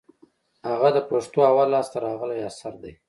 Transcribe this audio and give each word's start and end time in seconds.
هغه 0.69 0.89
د 0.95 0.97
پښتو 1.09 1.39
اول 1.49 1.67
لاس 1.73 1.87
ته 1.93 1.97
راغلى 2.05 2.37
اثر 2.49 2.73
دئ. 2.83 2.93